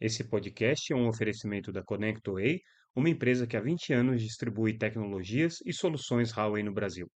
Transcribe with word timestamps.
Esse 0.00 0.24
podcast 0.24 0.94
é 0.94 0.96
um 0.96 1.08
oferecimento 1.08 1.70
da 1.70 1.82
ConnectWay, 1.82 2.62
uma 2.96 3.10
empresa 3.10 3.46
que 3.46 3.54
há 3.54 3.60
20 3.60 3.92
anos 3.92 4.22
distribui 4.22 4.78
tecnologias 4.78 5.56
e 5.66 5.74
soluções 5.74 6.32
Huawei 6.34 6.62
no 6.62 6.72
Brasil. 6.72 7.06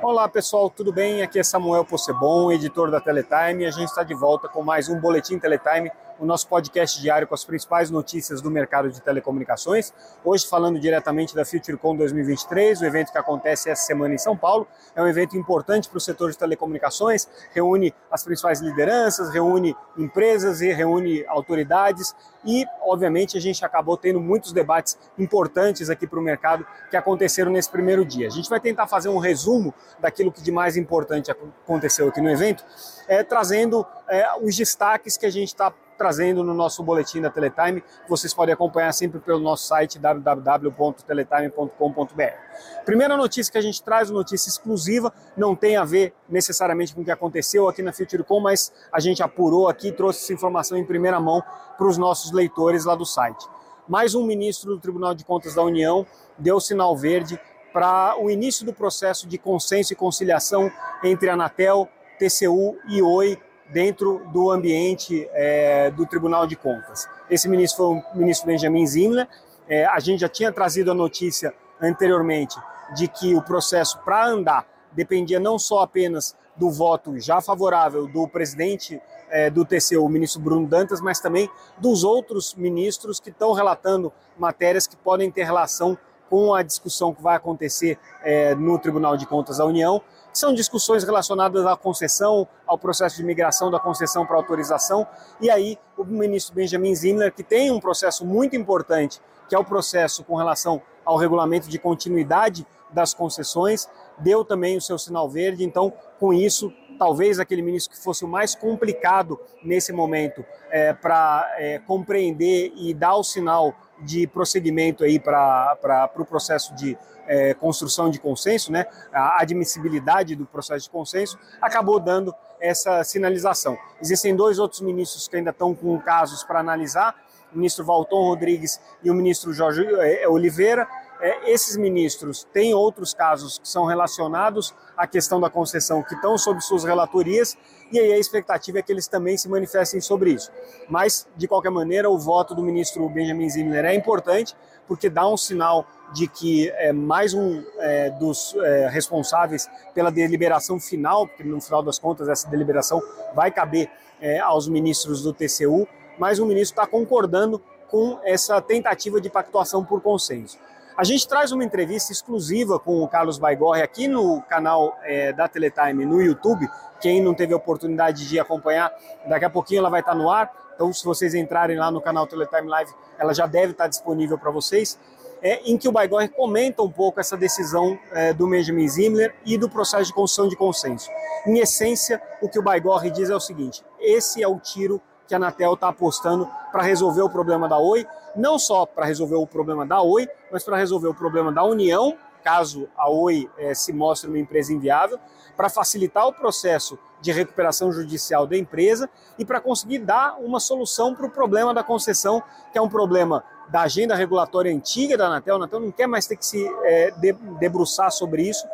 Olá 0.00 0.28
pessoal, 0.28 0.70
tudo 0.70 0.92
bem? 0.92 1.22
Aqui 1.22 1.40
é 1.40 1.42
Samuel 1.42 1.84
Possebon, 1.84 2.52
editor 2.52 2.88
da 2.88 3.00
Teletime, 3.00 3.64
e 3.64 3.66
a 3.66 3.70
gente 3.72 3.88
está 3.88 4.04
de 4.04 4.14
volta 4.14 4.48
com 4.48 4.62
mais 4.62 4.88
um 4.88 5.00
Boletim 5.00 5.40
Teletime 5.40 5.90
o 6.18 6.24
nosso 6.24 6.48
podcast 6.48 7.00
diário 7.00 7.26
com 7.26 7.34
as 7.34 7.44
principais 7.44 7.90
notícias 7.90 8.40
do 8.40 8.50
mercado 8.50 8.90
de 8.90 9.00
telecomunicações. 9.00 9.92
Hoje 10.24 10.46
falando 10.46 10.78
diretamente 10.78 11.34
da 11.34 11.44
FutureCon 11.44 11.96
2023, 11.96 12.80
o 12.80 12.84
evento 12.84 13.12
que 13.12 13.18
acontece 13.18 13.68
essa 13.68 13.84
semana 13.84 14.14
em 14.14 14.18
São 14.18 14.36
Paulo. 14.36 14.66
É 14.94 15.02
um 15.02 15.06
evento 15.06 15.36
importante 15.36 15.88
para 15.88 15.98
o 15.98 16.00
setor 16.00 16.30
de 16.30 16.38
telecomunicações, 16.38 17.28
reúne 17.52 17.94
as 18.10 18.24
principais 18.24 18.60
lideranças, 18.60 19.30
reúne 19.30 19.76
empresas 19.96 20.60
e 20.60 20.72
reúne 20.72 21.24
autoridades 21.26 22.14
e, 22.44 22.64
obviamente, 22.82 23.36
a 23.36 23.40
gente 23.40 23.64
acabou 23.64 23.96
tendo 23.96 24.20
muitos 24.20 24.52
debates 24.52 24.96
importantes 25.18 25.90
aqui 25.90 26.06
para 26.06 26.18
o 26.18 26.22
mercado 26.22 26.66
que 26.90 26.96
aconteceram 26.96 27.50
nesse 27.50 27.68
primeiro 27.68 28.04
dia. 28.04 28.28
A 28.28 28.30
gente 28.30 28.48
vai 28.48 28.60
tentar 28.60 28.86
fazer 28.86 29.08
um 29.08 29.18
resumo 29.18 29.74
daquilo 29.98 30.30
que 30.30 30.40
de 30.40 30.52
mais 30.52 30.76
importante 30.76 31.30
aconteceu 31.30 32.08
aqui 32.08 32.20
no 32.20 32.30
evento, 32.30 32.64
é, 33.08 33.22
trazendo 33.22 33.84
é, 34.08 34.26
os 34.40 34.56
destaques 34.56 35.16
que 35.16 35.26
a 35.26 35.30
gente 35.30 35.48
está 35.48 35.72
trazendo 35.96 36.44
no 36.44 36.54
nosso 36.54 36.82
boletim 36.82 37.20
da 37.20 37.30
Teletime. 37.30 37.84
Vocês 38.08 38.34
podem 38.34 38.52
acompanhar 38.52 38.92
sempre 38.92 39.20
pelo 39.20 39.38
nosso 39.38 39.66
site 39.66 39.98
www.teletime.com.br. 39.98 42.84
Primeira 42.84 43.16
notícia 43.16 43.50
que 43.50 43.56
a 43.58 43.62
gente 43.62 43.82
traz, 43.82 44.10
notícia 44.10 44.48
exclusiva, 44.48 45.12
não 45.36 45.56
tem 45.56 45.76
a 45.76 45.84
ver 45.84 46.14
necessariamente 46.28 46.94
com 46.94 47.02
o 47.02 47.04
que 47.04 47.10
aconteceu 47.10 47.68
aqui 47.68 47.82
na 47.82 47.92
FutureCom, 47.92 48.40
mas 48.40 48.72
a 48.92 49.00
gente 49.00 49.22
apurou 49.22 49.68
aqui, 49.68 49.92
trouxe 49.92 50.24
essa 50.24 50.32
informação 50.32 50.78
em 50.78 50.84
primeira 50.84 51.20
mão 51.20 51.42
para 51.76 51.86
os 51.86 51.98
nossos 51.98 52.32
leitores 52.32 52.84
lá 52.84 52.94
do 52.94 53.04
site. 53.04 53.46
Mais 53.88 54.14
um 54.14 54.24
ministro 54.24 54.74
do 54.74 54.80
Tribunal 54.80 55.14
de 55.14 55.24
Contas 55.24 55.54
da 55.54 55.62
União 55.62 56.06
deu 56.38 56.60
sinal 56.60 56.96
verde 56.96 57.40
para 57.72 58.16
o 58.18 58.30
início 58.30 58.64
do 58.64 58.72
processo 58.72 59.28
de 59.28 59.38
consenso 59.38 59.92
e 59.92 59.96
conciliação 59.96 60.70
entre 61.04 61.28
a 61.28 61.34
Anatel, 61.34 61.88
TCU 62.18 62.78
e 62.88 63.02
Oi 63.02 63.38
dentro 63.70 64.22
do 64.32 64.50
ambiente 64.50 65.28
é, 65.32 65.90
do 65.90 66.06
Tribunal 66.06 66.46
de 66.46 66.56
Contas. 66.56 67.08
Esse 67.28 67.48
ministro 67.48 67.76
foi 67.76 67.96
o 68.14 68.18
ministro 68.18 68.46
Benjamin 68.46 68.86
Zimler. 68.86 69.28
É, 69.68 69.84
a 69.86 69.98
gente 69.98 70.20
já 70.20 70.28
tinha 70.28 70.52
trazido 70.52 70.90
a 70.90 70.94
notícia 70.94 71.52
anteriormente 71.80 72.56
de 72.94 73.08
que 73.08 73.34
o 73.34 73.42
processo 73.42 73.98
para 74.04 74.26
andar 74.26 74.66
dependia 74.92 75.40
não 75.40 75.58
só 75.58 75.80
apenas 75.80 76.36
do 76.56 76.70
voto 76.70 77.18
já 77.18 77.40
favorável 77.40 78.06
do 78.06 78.26
presidente 78.26 79.00
é, 79.28 79.50
do 79.50 79.64
TCU, 79.64 80.04
o 80.04 80.08
ministro 80.08 80.40
Bruno 80.40 80.66
Dantas, 80.66 81.00
mas 81.00 81.20
também 81.20 81.50
dos 81.78 82.04
outros 82.04 82.54
ministros 82.54 83.20
que 83.20 83.30
estão 83.30 83.52
relatando 83.52 84.12
matérias 84.38 84.86
que 84.86 84.96
podem 84.96 85.30
ter 85.30 85.44
relação 85.44 85.98
com 86.28 86.54
a 86.54 86.62
discussão 86.62 87.14
que 87.14 87.22
vai 87.22 87.36
acontecer 87.36 87.98
é, 88.22 88.54
no 88.54 88.78
Tribunal 88.78 89.16
de 89.16 89.26
Contas 89.26 89.58
da 89.58 89.64
União 89.64 90.02
são 90.32 90.52
discussões 90.52 91.02
relacionadas 91.02 91.64
à 91.64 91.74
concessão, 91.76 92.46
ao 92.66 92.76
processo 92.76 93.16
de 93.16 93.24
migração 93.24 93.70
da 93.70 93.80
concessão 93.80 94.26
para 94.26 94.36
autorização. 94.36 95.06
E 95.40 95.48
aí, 95.48 95.78
o 95.96 96.04
ministro 96.04 96.54
Benjamin 96.54 96.94
Zimmer, 96.94 97.32
que 97.32 97.42
tem 97.42 97.70
um 97.70 97.80
processo 97.80 98.24
muito 98.24 98.54
importante, 98.54 99.20
que 99.48 99.54
é 99.54 99.58
o 99.58 99.64
processo 99.64 100.22
com 100.24 100.36
relação 100.36 100.82
ao 101.04 101.16
regulamento 101.16 101.68
de 101.68 101.78
continuidade 101.78 102.66
das 102.90 103.14
concessões, 103.14 103.88
deu 104.18 104.44
também 104.44 104.76
o 104.76 104.80
seu 104.80 104.98
sinal 104.98 105.28
verde. 105.28 105.64
Então, 105.64 105.92
com 106.20 106.32
isso, 106.32 106.72
talvez 106.96 107.38
aquele 107.38 107.62
ministro 107.62 107.96
que 107.96 108.02
fosse 108.02 108.24
o 108.24 108.28
mais 108.28 108.54
complicado 108.54 109.38
nesse 109.62 109.92
momento 109.92 110.44
é, 110.70 110.92
para 110.92 111.52
é, 111.58 111.78
compreender 111.80 112.72
e 112.76 112.92
dar 112.92 113.16
o 113.16 113.24
sinal 113.24 113.74
de 114.00 114.26
prosseguimento 114.26 115.04
aí 115.04 115.18
para 115.18 115.78
o 115.82 116.08
pro 116.08 116.24
processo 116.24 116.74
de 116.74 116.98
é, 117.26 117.54
construção 117.54 118.08
de 118.08 118.18
consenso, 118.20 118.70
né, 118.70 118.86
a 119.12 119.42
admissibilidade 119.42 120.36
do 120.36 120.46
processo 120.46 120.84
de 120.84 120.90
consenso, 120.90 121.38
acabou 121.60 121.98
dando 121.98 122.34
essa 122.60 123.02
sinalização. 123.04 123.76
Existem 124.00 124.34
dois 124.34 124.58
outros 124.58 124.80
ministros 124.80 125.28
que 125.28 125.36
ainda 125.36 125.50
estão 125.50 125.74
com 125.74 125.98
casos 125.98 126.44
para 126.44 126.60
analisar, 126.60 127.14
o 127.52 127.56
ministro 127.56 127.84
Valton 127.84 128.28
Rodrigues 128.28 128.80
e 129.02 129.10
o 129.10 129.14
ministro 129.14 129.52
Jorge 129.52 129.84
é, 130.00 130.28
Oliveira, 130.28 130.86
é, 131.20 131.50
esses 131.50 131.76
ministros 131.76 132.46
têm 132.52 132.74
outros 132.74 133.14
casos 133.14 133.58
que 133.58 133.68
são 133.68 133.84
relacionados 133.84 134.74
à 134.96 135.06
questão 135.06 135.40
da 135.40 135.48
concessão 135.48 136.02
que 136.02 136.14
estão 136.14 136.36
sob 136.36 136.60
suas 136.60 136.84
relatorias, 136.84 137.56
e 137.90 137.98
aí 137.98 138.12
a 138.12 138.18
expectativa 138.18 138.78
é 138.78 138.82
que 138.82 138.92
eles 138.92 139.06
também 139.06 139.36
se 139.36 139.48
manifestem 139.48 140.00
sobre 140.00 140.32
isso. 140.32 140.50
Mas, 140.88 141.26
de 141.36 141.46
qualquer 141.46 141.70
maneira, 141.70 142.10
o 142.10 142.18
voto 142.18 142.54
do 142.54 142.62
ministro 142.62 143.08
Benjamin 143.08 143.48
Zimmer 143.48 143.84
é 143.84 143.94
importante, 143.94 144.54
porque 144.86 145.08
dá 145.08 145.28
um 145.28 145.36
sinal 145.36 145.86
de 146.12 146.28
que 146.28 146.70
é 146.70 146.92
mais 146.92 147.34
um 147.34 147.62
é, 147.78 148.10
dos 148.10 148.54
é, 148.56 148.88
responsáveis 148.88 149.68
pela 149.94 150.10
deliberação 150.10 150.78
final, 150.78 151.26
porque 151.26 151.44
no 151.44 151.60
final 151.60 151.82
das 151.82 151.98
contas 151.98 152.28
essa 152.28 152.48
deliberação 152.48 153.02
vai 153.34 153.50
caber 153.50 153.90
é, 154.20 154.38
aos 154.38 154.68
ministros 154.68 155.22
do 155.22 155.32
TCU, 155.32 155.88
mas 156.18 156.38
o 156.38 156.46
ministro 156.46 156.80
está 156.80 156.86
concordando 156.86 157.60
com 157.88 158.18
essa 158.24 158.60
tentativa 158.60 159.20
de 159.20 159.28
pactuação 159.28 159.84
por 159.84 160.00
consenso. 160.00 160.58
A 160.96 161.04
gente 161.04 161.28
traz 161.28 161.52
uma 161.52 161.62
entrevista 161.62 162.10
exclusiva 162.10 162.80
com 162.80 163.02
o 163.02 163.08
Carlos 163.08 163.36
Baigorre 163.36 163.82
aqui 163.82 164.08
no 164.08 164.40
canal 164.40 164.98
é, 165.02 165.30
da 165.30 165.46
Teletime 165.46 166.06
no 166.06 166.22
YouTube. 166.22 166.66
Quem 167.02 167.22
não 167.22 167.34
teve 167.34 167.52
a 167.52 167.56
oportunidade 167.58 168.26
de 168.26 168.40
acompanhar, 168.40 168.90
daqui 169.28 169.44
a 169.44 169.50
pouquinho 169.50 169.80
ela 169.80 169.90
vai 169.90 170.00
estar 170.00 170.14
no 170.14 170.30
ar. 170.30 170.50
Então, 170.74 170.90
se 170.94 171.04
vocês 171.04 171.34
entrarem 171.34 171.76
lá 171.76 171.90
no 171.90 172.00
canal 172.00 172.26
Teletime 172.26 172.68
Live, 172.68 172.90
ela 173.18 173.34
já 173.34 173.46
deve 173.46 173.72
estar 173.72 173.88
disponível 173.88 174.38
para 174.38 174.50
vocês. 174.50 174.98
É, 175.42 175.60
em 175.70 175.76
que 175.76 175.86
o 175.86 175.92
Baigorre 175.92 176.28
comenta 176.28 176.82
um 176.82 176.90
pouco 176.90 177.20
essa 177.20 177.36
decisão 177.36 177.98
é, 178.12 178.32
do 178.32 178.48
Benjamin 178.48 178.88
Zimmer 178.88 179.34
e 179.44 179.58
do 179.58 179.68
processo 179.68 180.06
de 180.06 180.14
construção 180.14 180.48
de 180.48 180.56
consenso. 180.56 181.10
Em 181.46 181.58
essência, 181.58 182.22
o 182.40 182.48
que 182.48 182.58
o 182.58 182.62
Baigorre 182.62 183.10
diz 183.10 183.28
é 183.28 183.36
o 183.36 183.40
seguinte: 183.40 183.84
esse 184.00 184.42
é 184.42 184.48
o 184.48 184.58
tiro 184.58 185.00
que 185.26 185.34
a 185.34 185.36
Anatel 185.36 185.74
está 185.74 185.88
apostando 185.88 186.48
para 186.70 186.82
resolver 186.82 187.22
o 187.22 187.30
problema 187.30 187.68
da 187.68 187.78
Oi, 187.78 188.06
não 188.34 188.58
só 188.58 188.86
para 188.86 189.06
resolver 189.06 189.36
o 189.36 189.46
problema 189.46 189.86
da 189.86 190.00
Oi, 190.00 190.28
mas 190.50 190.62
para 190.62 190.76
resolver 190.76 191.08
o 191.08 191.14
problema 191.14 191.52
da 191.52 191.64
União, 191.64 192.16
caso 192.44 192.88
a 192.96 193.10
Oi 193.10 193.50
eh, 193.58 193.74
se 193.74 193.92
mostre 193.92 194.28
uma 194.28 194.38
empresa 194.38 194.72
inviável, 194.72 195.18
para 195.56 195.68
facilitar 195.68 196.26
o 196.26 196.32
processo 196.32 196.98
de 197.20 197.32
recuperação 197.32 197.90
judicial 197.90 198.46
da 198.46 198.56
empresa 198.56 199.08
e 199.38 199.44
para 199.44 199.60
conseguir 199.60 199.98
dar 199.98 200.36
uma 200.38 200.60
solução 200.60 201.14
para 201.14 201.26
o 201.26 201.30
problema 201.30 201.72
da 201.72 201.82
concessão, 201.82 202.42
que 202.70 202.78
é 202.78 202.82
um 202.82 202.88
problema 202.88 203.42
da 203.68 203.82
agenda 203.82 204.14
regulatória 204.14 204.72
antiga 204.72 205.16
da 205.16 205.26
Anatel. 205.26 205.54
A 205.54 205.56
Anatel 205.58 205.80
não 205.80 205.90
quer 205.90 206.06
mais 206.06 206.26
ter 206.26 206.36
que 206.36 206.46
se 206.46 206.66
é, 206.84 207.12
debruçar 207.58 208.10
sobre 208.10 208.42
isso, 208.42 208.66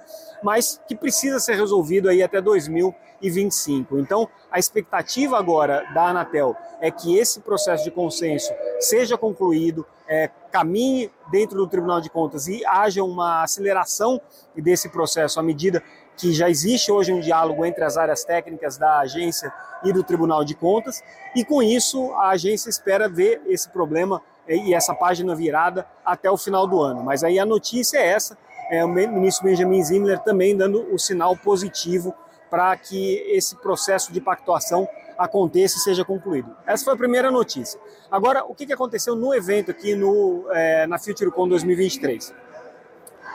mas 0.43 0.81
que 0.87 0.95
precisa 0.95 1.39
ser 1.39 1.55
resolvido 1.55 2.09
aí 2.09 2.23
até 2.23 2.41
2025. 2.41 3.99
Então, 3.99 4.29
a 4.51 4.59
expectativa 4.59 5.39
agora 5.39 5.87
da 5.95 6.09
Anatel 6.09 6.57
é 6.81 6.91
que 6.91 7.17
esse 7.17 7.41
processo 7.41 7.85
de 7.85 7.91
consenso 7.91 8.53
seja 8.81 9.17
concluído, 9.17 9.87
é, 10.09 10.29
caminhe 10.51 11.11
dentro 11.31 11.57
do 11.57 11.67
Tribunal 11.67 12.01
de 12.01 12.11
Contas 12.11 12.49
e 12.49 12.65
haja 12.67 13.03
uma 13.03 13.43
aceleração 13.43 14.21
desse 14.55 14.89
processo 14.89 15.41
à 15.41 15.43
medida 15.43 15.83
que 16.17 16.33
já 16.33 16.51
existe 16.51 16.93
hoje 16.93 17.13
um 17.13 17.21
diálogo 17.21 17.65
entre 17.65 17.85
as 17.85 17.97
áreas 17.97 18.25
técnicas 18.25 18.77
da 18.77 18.99
agência 18.99 19.53
e 19.83 19.93
do 19.93 20.05
Tribunal 20.05 20.45
de 20.45 20.55
Contas, 20.55 21.03
e 21.35 21.45
com 21.45 21.63
isso 21.63 22.13
a 22.13 22.31
agência 22.31 22.69
espera 22.69 23.09
ver 23.09 23.41
esse 23.47 23.69
problema 23.71 24.23
e 24.49 24.75
essa 24.75 24.95
página 24.95 25.35
virada 25.35 25.87
até 26.05 26.31
o 26.31 26.37
final 26.37 26.67
do 26.67 26.81
ano. 26.81 27.03
Mas 27.03 27.23
aí 27.25 27.39
a 27.39 27.47
notícia 27.47 27.99
é 27.99 28.09
essa, 28.09 28.37
é 28.71 28.85
o 28.85 28.89
ministro 28.89 29.45
Benjamin 29.45 29.83
Zimmer 29.83 30.19
também 30.21 30.57
dando 30.57 30.93
o 30.93 30.99
sinal 30.99 31.37
positivo 31.37 32.15
para 32.51 32.77
que 32.77 33.15
esse 33.29 33.57
processo 33.57 34.13
de 34.13 34.21
pactuação 34.21 34.89
aconteça 35.19 35.79
e 35.79 35.81
seja 35.81 36.05
concluído. 36.05 36.55
Essa 36.67 36.85
foi 36.85 36.95
a 36.95 36.97
primeira 36.97 37.31
notícia. 37.31 37.81
Agora, 38.11 38.45
o 38.45 38.55
que 38.55 38.71
aconteceu 38.73 39.15
no 39.15 39.35
evento 39.35 39.71
aqui 39.71 39.95
no, 39.95 40.47
é, 40.51 40.87
na 40.87 40.99
FutureCon 40.99 41.49
2023? 41.49 42.35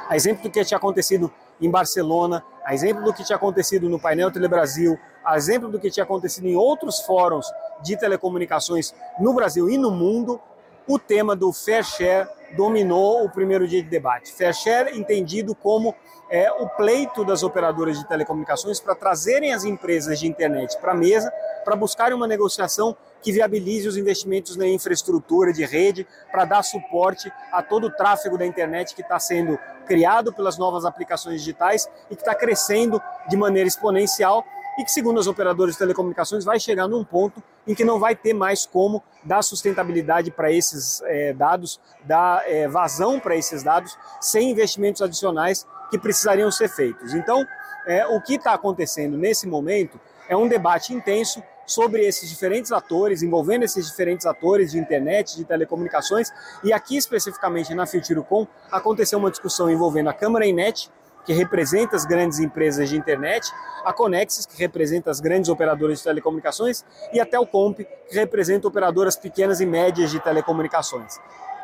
A 0.09 0.15
exemplo 0.15 0.43
do 0.43 0.51
que 0.51 0.63
tinha 0.63 0.77
acontecido 0.77 1.31
em 1.59 1.69
Barcelona, 1.69 2.43
a 2.63 2.73
exemplo 2.73 3.03
do 3.03 3.13
que 3.13 3.23
tinha 3.23 3.35
acontecido 3.35 3.89
no 3.89 3.99
painel 3.99 4.31
Telebrasil, 4.31 4.97
a 5.23 5.35
exemplo 5.35 5.69
do 5.69 5.79
que 5.79 5.89
tinha 5.89 6.03
acontecido 6.03 6.47
em 6.47 6.55
outros 6.55 7.01
fóruns 7.01 7.47
de 7.81 7.97
telecomunicações 7.97 8.93
no 9.19 9.33
Brasil 9.33 9.69
e 9.69 9.77
no 9.77 9.91
mundo, 9.91 10.39
o 10.87 10.97
tema 10.97 11.35
do 11.35 11.51
fair 11.51 11.83
share 11.83 12.27
dominou 12.55 13.25
o 13.25 13.29
primeiro 13.29 13.67
dia 13.67 13.83
de 13.83 13.89
debate. 13.89 14.31
Fair 14.31 14.53
share 14.53 14.97
entendido 14.97 15.53
como 15.53 15.93
é, 16.29 16.51
o 16.51 16.67
pleito 16.69 17.25
das 17.25 17.43
operadoras 17.43 17.99
de 17.99 18.07
telecomunicações 18.07 18.79
para 18.79 18.95
trazerem 18.95 19.53
as 19.53 19.63
empresas 19.63 20.19
de 20.19 20.27
internet 20.27 20.77
para 20.79 20.91
a 20.91 20.95
mesa, 20.95 21.31
para 21.65 21.75
buscarem 21.75 22.15
uma 22.15 22.27
negociação 22.27 22.95
que 23.21 23.31
viabilize 23.31 23.87
os 23.87 23.97
investimentos 23.97 24.55
na 24.55 24.67
infraestrutura 24.67 25.51
de 25.51 25.65
rede, 25.65 26.07
para 26.31 26.45
dar 26.45 26.63
suporte 26.63 27.31
a 27.51 27.61
todo 27.61 27.87
o 27.87 27.91
tráfego 27.91 28.37
da 28.37 28.45
internet 28.45 28.95
que 28.95 29.01
está 29.01 29.19
sendo 29.19 29.59
criado 29.85 30.31
pelas 30.31 30.57
novas 30.57 30.85
aplicações 30.85 31.41
digitais 31.41 31.89
e 32.09 32.15
que 32.15 32.21
está 32.21 32.35
crescendo 32.35 33.01
de 33.29 33.35
maneira 33.35 33.67
exponencial 33.67 34.45
e 34.77 34.83
que, 34.83 34.91
segundo 34.91 35.19
as 35.19 35.27
operadoras 35.27 35.73
de 35.73 35.79
telecomunicações, 35.79 36.45
vai 36.45 36.59
chegar 36.59 36.87
num 36.87 37.03
ponto 37.03 37.41
em 37.65 37.73
que 37.73 37.83
não 37.83 37.99
vai 37.99 38.15
ter 38.15 38.33
mais 38.33 38.65
como 38.65 39.03
dar 39.23 39.41
sustentabilidade 39.41 40.31
para 40.31 40.51
esses 40.51 41.01
é, 41.05 41.33
dados, 41.33 41.79
dar 42.03 42.43
é, 42.47 42.67
vazão 42.67 43.19
para 43.19 43.35
esses 43.35 43.63
dados, 43.63 43.97
sem 44.21 44.51
investimentos 44.51 45.01
adicionais 45.01 45.65
que 45.89 45.97
precisariam 45.97 46.51
ser 46.51 46.69
feitos. 46.69 47.13
Então, 47.13 47.45
é, 47.87 48.05
o 48.05 48.21
que 48.21 48.35
está 48.35 48.53
acontecendo 48.53 49.17
nesse 49.17 49.47
momento 49.47 49.99
é 50.29 50.35
um 50.35 50.47
debate 50.47 50.93
intenso 50.93 51.41
sobre 51.65 52.05
esses 52.05 52.29
diferentes 52.29 52.71
atores, 52.71 53.21
envolvendo 53.21 53.63
esses 53.63 53.87
diferentes 53.87 54.25
atores 54.25 54.71
de 54.71 54.79
internet, 54.79 55.35
de 55.35 55.43
telecomunicações, 55.43 56.31
e 56.63 56.71
aqui 56.71 56.95
especificamente 56.95 57.75
na 57.75 57.85
FutureCom 57.85 58.47
aconteceu 58.71 59.19
uma 59.19 59.29
discussão 59.29 59.69
envolvendo 59.69 60.09
a 60.09 60.13
Câmara 60.13 60.45
Inet, 60.45 60.89
que 61.27 61.33
representa 61.33 61.97
as 61.97 62.05
grandes 62.05 62.39
empresas 62.39 62.87
de 62.87 62.95
internet, 62.95 63.51
a 63.83 63.91
Conexis, 63.91 64.45
que 64.45 64.57
representa 64.57 65.11
as 65.11 65.19
grandes 65.19 65.49
operadoras 65.49 65.97
de 65.97 66.05
telecomunicações, 66.05 66.85
e 67.11 67.19
a 67.19 67.25
Telcomp, 67.25 67.79
que 67.79 68.15
representa 68.15 68.65
operadoras 68.65 69.17
pequenas 69.17 69.59
e 69.59 69.65
médias 69.65 70.09
de 70.09 70.21
telecomunicações. 70.21 71.19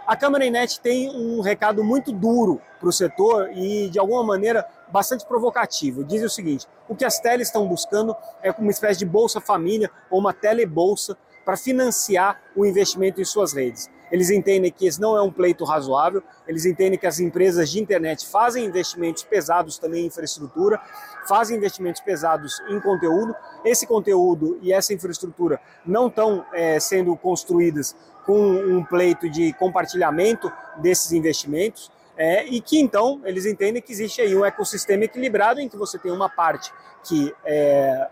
A 0.05 0.17
Câmara 0.17 0.45
Inet 0.45 0.81
tem 0.81 1.09
um 1.09 1.39
recado 1.39 1.81
muito 1.81 2.11
duro 2.11 2.59
para 2.77 2.89
o 2.89 2.91
setor 2.91 3.51
e, 3.53 3.89
de 3.89 3.97
alguma 3.97 4.21
maneira, 4.21 4.67
bastante 4.89 5.25
provocativo. 5.25 6.03
Diz 6.03 6.21
o 6.21 6.29
seguinte: 6.29 6.67
o 6.89 6.95
que 6.95 7.05
as 7.05 7.19
teles 7.19 7.47
estão 7.47 7.65
buscando 7.65 8.13
é 8.41 8.51
uma 8.51 8.69
espécie 8.69 8.99
de 8.99 9.05
bolsa 9.05 9.39
família 9.39 9.89
ou 10.11 10.19
uma 10.19 10.33
telebolsa 10.33 11.17
para 11.45 11.55
financiar 11.55 12.41
o 12.53 12.65
investimento 12.65 13.21
em 13.21 13.25
suas 13.25 13.53
redes. 13.53 13.89
Eles 14.13 14.29
entendem 14.29 14.71
que 14.71 14.85
esse 14.85 15.01
não 15.01 15.17
é 15.17 15.23
um 15.23 15.31
pleito 15.31 15.65
razoável, 15.65 16.21
eles 16.47 16.67
entendem 16.67 16.99
que 16.99 17.07
as 17.07 17.19
empresas 17.19 17.71
de 17.71 17.81
internet 17.81 18.27
fazem 18.27 18.63
investimentos 18.63 19.23
pesados 19.23 19.79
também 19.79 20.03
em 20.03 20.05
infraestrutura, 20.05 20.79
fazem 21.27 21.57
investimentos 21.57 21.99
pesados 21.99 22.61
em 22.69 22.79
conteúdo. 22.79 23.35
Esse 23.65 23.87
conteúdo 23.87 24.59
e 24.61 24.71
essa 24.71 24.93
infraestrutura 24.93 25.59
não 25.83 26.09
estão 26.09 26.45
é, 26.53 26.79
sendo 26.79 27.17
construídas 27.17 27.95
com 28.23 28.39
um 28.39 28.85
pleito 28.85 29.27
de 29.27 29.51
compartilhamento 29.53 30.53
desses 30.77 31.11
investimentos. 31.11 31.91
É, 32.15 32.45
e 32.45 32.61
que 32.61 32.79
então 32.79 33.19
eles 33.25 33.47
entendem 33.47 33.81
que 33.81 33.91
existe 33.91 34.21
aí 34.21 34.35
um 34.35 34.45
ecossistema 34.45 35.05
equilibrado 35.05 35.59
em 35.59 35.67
que 35.67 35.75
você 35.75 35.97
tem 35.97 36.11
uma 36.11 36.29
parte 36.29 36.71
que 37.03 37.33
é, 37.43 38.07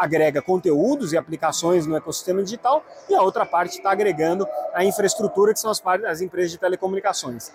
agrega 0.00 0.40
conteúdos 0.40 1.12
e 1.12 1.18
aplicações 1.18 1.86
no 1.86 1.94
ecossistema 1.94 2.42
digital 2.42 2.82
e 3.08 3.14
a 3.14 3.20
outra 3.20 3.44
parte 3.44 3.76
está 3.76 3.92
agregando 3.92 4.48
a 4.72 4.82
infraestrutura, 4.82 5.52
que 5.52 5.60
são 5.60 5.70
as, 5.70 5.82
as 6.06 6.22
empresas 6.22 6.50
de 6.50 6.58
telecomunicações. 6.58 7.52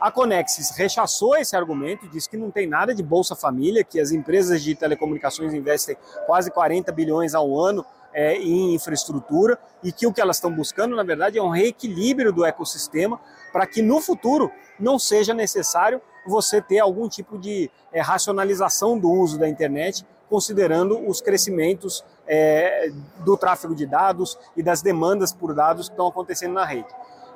A 0.00 0.10
Conexis 0.10 0.70
rechaçou 0.70 1.36
esse 1.36 1.54
argumento, 1.54 2.08
disse 2.08 2.30
que 2.30 2.36
não 2.36 2.50
tem 2.50 2.66
nada 2.66 2.94
de 2.94 3.02
Bolsa 3.02 3.36
Família, 3.36 3.84
que 3.84 4.00
as 4.00 4.10
empresas 4.10 4.62
de 4.62 4.74
telecomunicações 4.74 5.52
investem 5.52 5.96
quase 6.26 6.50
40 6.50 6.90
bilhões 6.92 7.34
ao 7.34 7.58
ano 7.58 7.84
é, 8.12 8.36
em 8.36 8.74
infraestrutura 8.74 9.58
e 9.82 9.92
que 9.92 10.06
o 10.06 10.12
que 10.12 10.20
elas 10.20 10.36
estão 10.36 10.50
buscando, 10.50 10.96
na 10.96 11.02
verdade, 11.02 11.38
é 11.38 11.42
um 11.42 11.50
reequilíbrio 11.50 12.32
do 12.32 12.44
ecossistema 12.44 13.20
para 13.52 13.66
que 13.66 13.82
no 13.82 14.00
futuro 14.00 14.50
não 14.80 14.98
seja 14.98 15.34
necessário 15.34 16.00
você 16.26 16.60
ter 16.60 16.78
algum 16.78 17.06
tipo 17.06 17.38
de 17.38 17.70
é, 17.92 18.00
racionalização 18.00 18.98
do 18.98 19.10
uso 19.10 19.38
da 19.38 19.46
internet 19.46 20.06
considerando 20.28 21.08
os 21.08 21.20
crescimentos 21.20 22.04
é, 22.26 22.90
do 23.20 23.36
tráfego 23.36 23.74
de 23.74 23.86
dados 23.86 24.38
e 24.56 24.62
das 24.62 24.82
demandas 24.82 25.32
por 25.32 25.54
dados 25.54 25.88
que 25.88 25.92
estão 25.92 26.08
acontecendo 26.08 26.54
na 26.54 26.64
rede. 26.64 26.88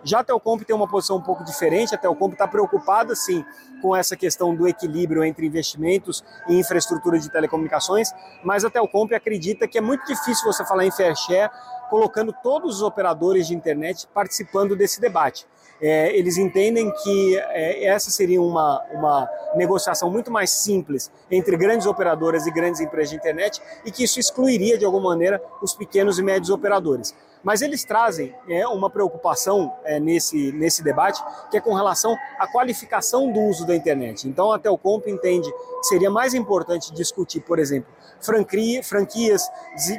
Já 0.03 0.21
a 0.21 0.25
Telcomp 0.25 0.65
tem 0.65 0.75
uma 0.75 0.89
posição 0.89 1.17
um 1.17 1.21
pouco 1.21 1.45
diferente, 1.45 1.95
a 1.95 1.99
Telcomp 1.99 2.33
está 2.33 2.49
preocupada 2.49 3.15
sim 3.15 3.45
com 3.83 3.95
essa 3.95 4.17
questão 4.17 4.55
do 4.55 4.67
equilíbrio 4.67 5.23
entre 5.23 5.47
investimentos 5.47 6.25
e 6.49 6.59
infraestrutura 6.59 7.19
de 7.19 7.31
telecomunicações, 7.31 8.11
mas 8.43 8.65
a 8.65 8.71
Telcomp 8.71 9.13
acredita 9.13 9.69
que 9.69 9.79
é 9.79 9.81
muito 9.81 10.07
difícil 10.07 10.45
você 10.45 10.65
falar 10.65 10.87
em 10.87 10.91
fair 10.91 11.15
share 11.17 11.51
colocando 11.91 12.33
todos 12.43 12.77
os 12.77 12.83
operadores 12.83 13.49
de 13.49 13.55
internet 13.55 14.07
participando 14.15 14.77
desse 14.77 15.01
debate. 15.01 15.47
É, 15.83 16.15
eles 16.17 16.37
entendem 16.37 16.93
que 17.03 17.39
é, 17.39 17.87
essa 17.87 18.11
seria 18.11 18.41
uma, 18.41 18.83
uma 18.93 19.29
negociação 19.57 20.11
muito 20.11 20.31
mais 20.31 20.51
simples 20.51 21.11
entre 21.31 21.57
grandes 21.57 21.87
operadoras 21.87 22.47
e 22.47 22.51
grandes 22.51 22.81
empresas 22.81 23.11
de 23.11 23.17
internet 23.17 23.61
e 23.85 23.91
que 23.91 24.05
isso 24.05 24.21
excluiria 24.21 24.77
de 24.77 24.85
alguma 24.85 25.11
maneira 25.11 25.43
os 25.63 25.75
pequenos 25.75 26.19
e 26.19 26.23
médios 26.23 26.51
operadores. 26.51 27.15
Mas 27.43 27.63
eles 27.63 27.83
trazem 27.85 28.35
é, 28.47 28.67
uma 28.69 28.91
preocupação 28.91 29.75
é, 29.83 29.99
nesse, 29.99 30.53
nesse 30.53 30.83
debate, 30.83 31.23
que 31.51 31.57
é 31.57 31.61
com 31.61 31.73
relação 31.73 32.15
à 32.39 32.47
qualificação 32.47 33.33
do 33.33 33.41
uso 33.41 33.67
da 33.67 33.75
internet. 33.75 34.29
Então, 34.29 34.53
a 34.53 34.59
Telcomp 34.59 35.07
entende 35.07 35.51
que 35.51 35.87
seria 35.87 36.11
mais 36.11 36.35
importante 36.35 36.93
discutir, 36.93 37.41
por 37.41 37.59
exemplo, 37.59 37.91
franquia, 38.21 38.83
franquias, 38.85 39.51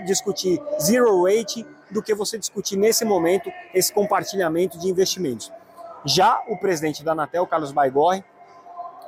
discutir 0.05 0.61
zero 0.79 1.23
rate, 1.23 1.65
do 1.91 2.01
que 2.01 2.13
você 2.13 2.37
discutir 2.37 2.77
nesse 2.77 3.05
momento 3.05 3.51
esse 3.73 3.93
compartilhamento 3.93 4.79
de 4.79 4.89
investimentos. 4.89 5.51
Já 6.05 6.41
o 6.47 6.57
presidente 6.57 7.03
da 7.03 7.11
Anatel, 7.11 7.45
Carlos 7.45 7.71
Baigorre, 7.71 8.23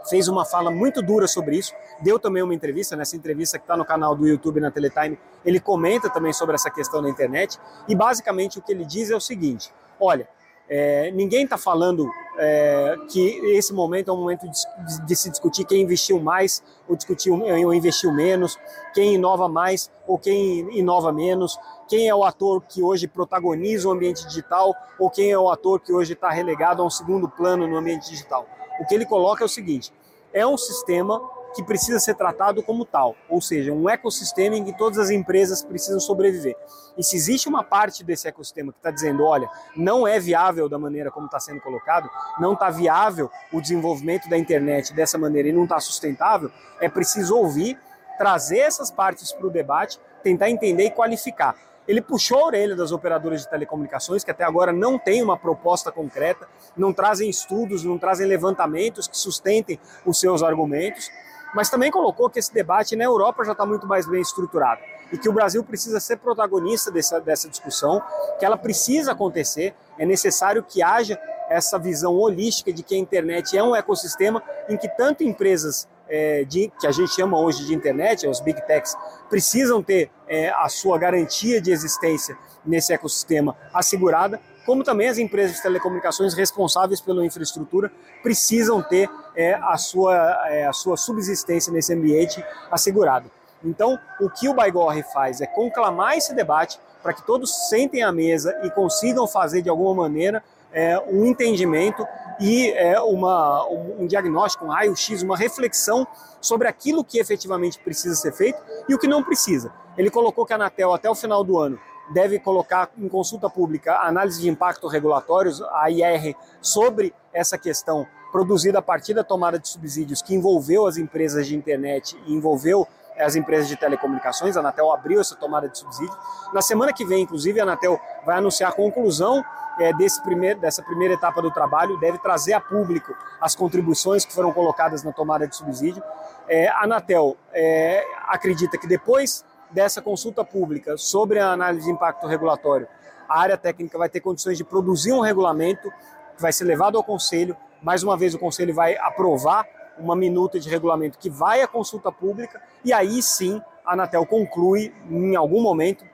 fez 0.09 0.27
uma 0.27 0.45
fala 0.45 0.69
muito 0.69 1.01
dura 1.01 1.27
sobre 1.27 1.57
isso, 1.57 1.74
deu 2.01 2.19
também 2.19 2.44
uma 2.44 2.53
entrevista, 2.53 2.95
nessa 2.95 3.15
entrevista 3.15 3.57
que 3.57 3.63
está 3.63 3.77
no 3.77 3.85
canal 3.85 4.15
do 4.15 4.27
YouTube 4.27 4.59
na 4.59 4.69
Teletime, 4.69 5.18
ele 5.45 5.59
comenta 5.59 6.09
também 6.09 6.33
sobre 6.33 6.56
essa 6.56 6.69
questão 6.69 7.01
da 7.01 7.09
internet, 7.09 7.57
e 7.88 7.95
basicamente 7.95 8.59
o 8.59 8.62
que 8.62 8.71
ele 8.71 8.86
diz 8.86 9.09
é 9.09 9.15
o 9.15 9.21
seguinte, 9.21 9.74
olha, 10.00 10.27
é, 10.69 11.12
ninguém 11.12 11.44
está 11.44 11.57
falando 11.57 12.09
é, 12.38 12.95
que 13.09 13.19
esse 13.56 13.74
momento 13.74 14.09
é 14.09 14.13
um 14.13 14.18
momento 14.18 14.47
de, 14.50 15.06
de, 15.06 15.15
se 15.15 15.29
discutir 15.29 15.65
quem 15.65 15.81
investiu 15.81 16.19
mais 16.19 16.63
ou, 16.88 16.95
discutiu, 16.95 17.41
ou 17.44 17.74
investiu 17.74 18.12
menos, 18.12 18.57
quem 18.94 19.15
inova 19.15 19.50
mais 19.50 19.91
ou 20.07 20.18
quem 20.18 20.77
inova 20.77 21.12
menos, 21.12 21.59
quem 21.94 22.10
é 22.10 22.16
o 22.16 22.24
ator 22.24 22.63
que 22.68 22.81
hoje 22.81 23.07
protagoniza 23.07 23.88
o 23.88 23.92
ambiente 23.92 24.25
digital 24.25 24.75
ou 24.98 25.12
quem 25.12 25.30
é 25.30 25.38
o 25.38 25.48
ator 25.48 25.80
que 25.80 25.94
hoje 25.94 26.13
está 26.13 26.28
relegado 26.31 26.81
a 26.81 26.86
um 26.86 26.90
segundo 26.90 27.30
plano 27.30 27.68
no 27.68 27.78
ambiente 27.78 28.10
digital. 28.10 28.48
O 28.80 28.88
que 28.88 28.95
ele 28.95 29.06
coloca 29.06 29.44
é 29.44 29.45
o 29.45 29.48
seguinte: 29.48 29.94
é 30.34 30.44
um 30.48 30.57
sistema 30.57 31.22
que 31.54 31.62
precisa 31.62 32.00
ser 32.00 32.16
tratado 32.16 32.63
como 32.63 32.84
tal, 32.84 33.16
ou 33.30 33.40
seja, 33.40 33.72
um 33.72 33.88
ecossistema 33.88 34.56
em 34.56 34.63
que 34.63 34.75
todas 34.75 34.98
as 34.98 35.12
empresas 35.12 35.63
precisam 35.63 36.00
sobreviver. 36.00 36.57
E 36.98 37.04
se 37.04 37.16
existe 37.16 37.48
uma 37.48 37.63
parte 37.63 38.04
desse 38.04 38.28
ecossistema 38.28 38.72
que 38.72 38.80
está 38.80 38.89
dizendo, 38.89 39.24
olha, 39.24 39.48
não 39.75 40.07
é 40.07 40.19
viável 40.19 40.68
da 40.68 40.80
maneira 40.80 41.12
como 41.12 41.28
está 41.28 41.39
sendo 41.39 41.62
colocado, 41.62 42.10
não 42.39 42.54
está 42.54 42.72
viável 42.72 43.30
o 43.51 43.62
desenvolvimento 43.62 44.28
da 44.28 44.36
internet 44.36 44.96
dessa 44.96 45.19
maneira 45.19 45.50
e 45.50 45.54
não 45.54 45.65
está 45.65 45.79
sustentável, 45.79 46.50
é 46.82 46.89
preciso 46.89 47.38
ouvir, 47.38 47.79
trazer 48.17 48.62
essas 48.62 48.89
partes 48.89 49.32
para 49.32 49.46
o 49.46 49.51
debate, 49.51 50.00
tentar 50.24 50.50
entender 50.50 50.86
e 50.86 50.89
qualificar. 50.89 51.56
Ele 51.88 52.02
puxou 52.02 52.40
a 52.40 52.46
orelha 52.46 52.75
das 52.75 52.92
operadoras 52.92 53.42
de 53.42 53.50
telecomunicações, 53.50 54.24
que 54.24 54.32
até 54.32 54.44
agora 54.44 54.72
não 54.72 54.98
têm 54.98 55.22
uma 55.22 55.38
proposta 55.38 55.92
concreta, 55.92 56.48
não 56.78 56.94
trazem 56.94 57.30
estudos, 57.30 57.84
não 57.84 57.98
trazem 57.98 58.25
levantamentos 58.28 59.08
que 59.08 59.18
sustentem 59.18 59.80
os 60.06 60.20
seus 60.20 60.42
argumentos, 60.42 61.10
mas 61.54 61.70
também 61.70 61.92
colocou 61.92 62.30
que 62.30 62.40
esse 62.40 62.54
debate 62.54 62.96
na 62.96 63.04
Europa 63.04 63.44
já 63.44 63.52
está 63.52 63.66
muito 63.66 63.86
mais 63.86 64.08
bem 64.08 64.22
estruturado 64.22 64.82
e 65.12 65.18
que 65.18 65.30
o 65.30 65.34
Brasil 65.34 65.63
precisa 65.63 66.00
ser 66.00 66.18
protagonista 66.18 66.90
dessa, 66.90 67.22
dessa 67.22 67.48
discussão, 67.48 68.02
que 68.40 68.46
ela 68.46 68.58
precisa 68.58 69.12
acontecer, 69.12 69.75
é 70.00 70.06
necessário 70.06 70.63
que 70.63 70.82
haja 70.82 71.20
essa 71.50 71.78
visão 71.78 72.16
holística 72.16 72.74
de 72.74 72.82
que 72.82 72.96
a 72.96 72.98
internet 72.98 73.56
é 73.56 73.62
um 73.62 73.75
ecossistema 73.75 74.42
em 74.68 74.75
que 74.75 74.88
tanto 74.88 75.24
empresas 75.24 75.88
é, 76.07 76.43
de, 76.43 76.72
que 76.79 76.88
a 76.88 76.91
gente 76.91 77.13
chama 77.13 77.39
hoje 77.39 77.65
de 77.65 77.74
internet, 77.74 78.27
os 78.27 78.39
big 78.39 78.62
techs, 78.67 78.95
precisam 79.29 79.81
ter 79.81 80.12
é, 80.27 80.50
a 80.50 80.69
sua 80.69 80.98
garantia 80.98 81.62
de 81.62 81.72
existência 81.72 82.38
nesse 82.65 82.93
ecossistema 82.93 83.55
assegurada, 83.74 84.39
como 84.65 84.83
também 84.83 85.10
as 85.10 85.17
empresas 85.17 85.57
de 85.57 85.62
telecomunicações 85.62 86.33
responsáveis 86.33 87.01
pela 87.01 87.25
infraestrutura 87.25 87.91
precisam 88.22 88.81
ter 88.81 89.10
é, 89.36 89.55
a, 89.55 89.77
sua, 89.77 90.15
é, 90.50 90.65
a 90.65 90.74
sua 90.74 90.95
subsistência 90.95 91.72
nesse 91.72 91.93
ambiente 91.93 92.43
assegurada. 92.72 93.25
Então, 93.63 94.00
o 94.19 94.29
que 94.29 94.48
o 94.48 94.53
Baigorre 94.53 95.03
faz 95.03 95.41
é 95.41 95.48
conclamar 95.48 96.17
esse 96.17 96.33
debate 96.33 96.79
para 97.01 97.13
que 97.13 97.25
todos 97.25 97.69
sentem 97.69 98.03
à 98.03 98.12
mesa 98.12 98.57
e 98.63 98.69
consigam 98.69 99.27
fazer 99.27 99.62
de 99.62 99.69
alguma 99.69 100.03
maneira 100.03 100.43
é, 100.74 101.00
um 101.08 101.25
entendimento 101.25 102.06
e 102.39 102.72
é, 102.72 103.00
uma, 103.00 103.65
um 103.68 104.08
diagnóstico, 104.08 104.65
um 104.65 104.70
raio-x, 104.70 105.22
uma 105.22 105.38
reflexão 105.38 106.06
sobre 106.42 106.68
aquilo 106.68 107.03
que 107.03 107.20
efetivamente 107.20 107.80
precisa 107.80 108.15
ser 108.15 108.34
feito 108.34 108.62
e 108.89 108.94
o 108.94 109.00
que 109.00 109.08
não 109.08 109.24
precisa. 109.24 109.72
Ele 109.98 110.10
colocou 110.10 110.46
que 110.46 110.53
a 110.53 110.56
Anatel, 110.56 110.94
até 110.94 111.10
o 111.10 111.15
final 111.15 111.44
do 111.44 111.58
ano, 111.58 111.80
deve 112.12 112.39
colocar 112.39 112.89
em 112.98 113.08
consulta 113.08 113.50
pública 113.50 114.00
análise 114.00 114.42
de 114.42 114.50
impacto 114.50 114.88
regulatórios, 114.88 115.62
a 115.62 115.89
IR, 115.89 116.36
sobre 116.62 117.13
essa 117.32 117.58
questão 117.58 118.06
produzida 118.32 118.80
a 118.80 118.82
partir 118.82 119.13
da 119.13 119.24
tomada 119.24 119.60
de 119.60 119.70
subsídios 119.70 120.22
que 120.22 120.34
envolveu 120.34 120.88
as 120.88 120.98
empresas 120.98 121.46
de 121.48 121.56
internet 121.56 122.18
e 122.25 122.34
envolveu 122.34 122.88
as 123.17 123.36
empresas 123.36 123.67
de 123.67 123.75
telecomunicações. 123.75 124.58
A 124.58 124.60
Anatel 124.60 124.91
abriu 124.91 125.20
essa 125.20 125.36
tomada 125.36 125.67
de 125.70 125.77
subsídio. 125.77 126.15
Na 126.53 126.62
semana 126.62 126.93
que 126.93 127.05
vem, 127.05 127.24
inclusive, 127.24 127.60
a 127.60 127.63
Anatel 127.63 128.00
vai 128.25 128.38
anunciar 128.38 128.72
a 128.72 128.74
conclusão 128.74 129.43
é, 129.79 129.93
desse 129.93 130.22
primeiro, 130.22 130.60
dessa 130.60 130.82
primeira 130.84 131.13
etapa 131.13 131.41
do 131.41 131.51
trabalho, 131.51 131.98
deve 132.00 132.17
trazer 132.20 132.53
a 132.53 132.60
público 132.60 133.15
as 133.41 133.55
contribuições 133.55 134.25
que 134.25 134.34
foram 134.34 134.51
colocadas 134.51 135.03
na 135.03 135.12
tomada 135.12 135.48
de 135.48 135.55
subsídio. 135.55 136.03
É, 136.48 136.67
a 136.67 136.84
Anatel 136.84 137.36
é, 137.51 138.05
acredita 138.27 138.77
que 138.77 138.88
depois 138.88 139.43
dessa 139.72 140.01
consulta 140.01 140.46
pública 140.46 140.98
sobre 140.98 141.39
a 141.39 141.51
análise 141.51 141.86
de 141.86 141.91
impacto 141.91 142.27
regulatório, 142.27 142.88
a 143.27 143.39
área 143.39 143.58
técnica 143.58 143.98
vai 143.98 144.10
ter 144.10 144.20
condições 144.20 144.58
de 144.58 144.63
produzir 144.63 145.12
um 145.12 145.22
regulamento 145.22 145.91
que 146.36 146.41
vai 146.41 146.51
ser 146.51 146.65
levado 146.65 146.98
ao 146.98 147.03
conselho. 147.03 147.55
Mais 147.82 148.03
uma 148.03 148.15
vez, 148.15 148.34
o 148.34 148.39
conselho 148.39 148.74
vai 148.74 148.96
aprovar 148.98 149.65
uma 149.97 150.15
minuta 150.15 150.59
de 150.59 150.69
regulamento 150.69 151.17
que 151.17 151.29
vai 151.29 151.62
à 151.62 151.67
consulta 151.67 152.12
pública 152.12 152.62
e 152.83 152.91
aí 152.91 153.21
sim 153.21 153.62
a 153.85 153.93
Anatel 153.93 154.25
conclui 154.25 154.93
em 155.09 155.35
algum 155.35 155.62
momento 155.62 156.05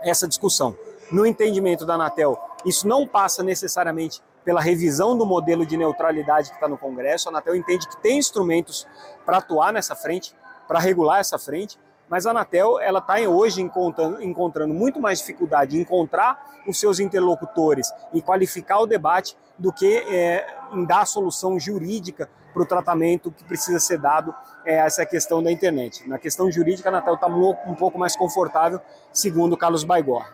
essa 0.00 0.26
discussão. 0.26 0.76
No 1.10 1.24
entendimento 1.24 1.86
da 1.86 1.94
Anatel, 1.94 2.38
isso 2.64 2.86
não 2.88 3.06
passa 3.06 3.42
necessariamente 3.42 4.20
pela 4.44 4.60
revisão 4.60 5.16
do 5.16 5.26
modelo 5.26 5.66
de 5.66 5.76
neutralidade 5.76 6.50
que 6.50 6.54
está 6.54 6.68
no 6.68 6.78
Congresso. 6.78 7.28
A 7.28 7.32
Anatel 7.32 7.56
entende 7.56 7.88
que 7.88 7.96
tem 8.00 8.18
instrumentos 8.18 8.86
para 9.24 9.38
atuar 9.38 9.72
nessa 9.72 9.94
frente, 9.94 10.34
para 10.66 10.78
regular 10.78 11.20
essa 11.20 11.38
frente, 11.38 11.78
mas 12.08 12.26
a 12.26 12.30
Anatel 12.30 12.78
ela 12.80 13.00
está 13.00 13.16
hoje 13.28 13.60
encontrando, 13.60 14.22
encontrando 14.22 14.72
muito 14.72 15.00
mais 15.00 15.18
dificuldade 15.18 15.76
em 15.76 15.80
encontrar 15.80 16.62
os 16.66 16.78
seus 16.78 17.00
interlocutores 17.00 17.92
e 18.12 18.22
qualificar 18.22 18.78
o 18.80 18.86
debate 18.86 19.36
do 19.58 19.72
que 19.72 19.96
é, 20.08 20.46
em 20.72 20.84
dar 20.84 21.06
solução 21.06 21.58
jurídica 21.58 22.28
para 22.56 22.62
o 22.62 22.66
tratamento 22.66 23.30
que 23.30 23.44
precisa 23.44 23.78
ser 23.78 23.98
dado 23.98 24.34
é, 24.64 24.80
a 24.80 24.86
essa 24.86 25.04
questão 25.04 25.42
da 25.42 25.52
internet. 25.52 26.08
Na 26.08 26.18
questão 26.18 26.50
jurídica, 26.50 26.90
a 26.90 26.98
está 26.98 27.26
um 27.26 27.74
pouco 27.74 27.98
mais 27.98 28.16
confortável, 28.16 28.80
segundo 29.12 29.58
Carlos 29.58 29.84
Baigor. 29.84 30.24